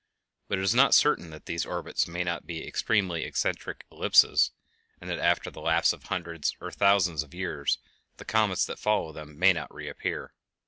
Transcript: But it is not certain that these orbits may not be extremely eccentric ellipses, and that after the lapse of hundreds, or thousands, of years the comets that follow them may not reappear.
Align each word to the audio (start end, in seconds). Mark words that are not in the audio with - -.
But 0.47 0.57
it 0.57 0.63
is 0.63 0.73
not 0.73 0.95
certain 0.95 1.29
that 1.29 1.45
these 1.45 1.63
orbits 1.63 2.07
may 2.07 2.23
not 2.23 2.47
be 2.47 2.65
extremely 2.67 3.23
eccentric 3.23 3.85
ellipses, 3.91 4.49
and 4.99 5.07
that 5.11 5.19
after 5.19 5.51
the 5.51 5.61
lapse 5.61 5.93
of 5.93 6.05
hundreds, 6.05 6.55
or 6.59 6.71
thousands, 6.71 7.21
of 7.21 7.35
years 7.35 7.77
the 8.17 8.25
comets 8.25 8.65
that 8.65 8.79
follow 8.79 9.11
them 9.11 9.37
may 9.37 9.53
not 9.53 9.71
reappear. 9.71 10.33